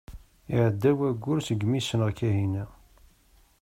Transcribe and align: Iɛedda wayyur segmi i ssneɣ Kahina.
Iɛedda 0.55 0.91
wayyur 0.97 1.39
segmi 1.43 1.75
i 1.79 1.81
ssneɣ 1.83 2.09
Kahina. 2.17 2.65